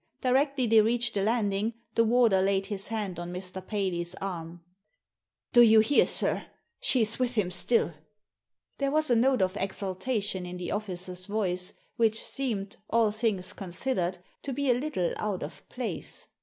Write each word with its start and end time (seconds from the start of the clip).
Directly 0.21 0.65
they 0.65 0.81
reached 0.81 1.13
the 1.13 1.21
landing 1.21 1.75
the 1.93 2.03
warder 2.03 2.41
laid 2.41 2.65
his 2.65 2.87
hand 2.87 3.19
on 3.19 3.31
Mr. 3.31 3.63
Paley's 3.63 4.15
arm. 4.15 4.63
"Do 5.53 5.61
you 5.61 5.79
hear, 5.79 6.07
sir? 6.07 6.47
^She'swith 6.81 7.35
him 7.35 7.51
still!" 7.51 7.93
There 8.79 8.89
was 8.89 9.11
a 9.11 9.15
note 9.15 9.43
of 9.43 9.55
exultation 9.57 10.43
in 10.43 10.57
the 10.57 10.71
officer's 10.71 11.27
voice 11.27 11.73
which 11.97 12.19
seemed, 12.23 12.77
all 12.89 13.11
things 13.11 13.53
considered, 13.53 14.17
to 14.41 14.51
be 14.51 14.71
a 14.71 14.73
little 14.73 15.13
out 15.17 15.43
of 15.43 15.69
place. 15.69 16.25